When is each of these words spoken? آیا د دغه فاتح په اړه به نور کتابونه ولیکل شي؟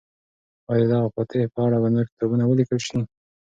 آیا 0.71 0.85
د 0.87 0.89
دغه 0.93 1.07
فاتح 1.13 1.39
په 1.53 1.59
اړه 1.65 1.77
به 1.83 1.89
نور 1.93 2.05
کتابونه 2.11 2.43
ولیکل 2.45 2.79
شي؟ 2.87 2.99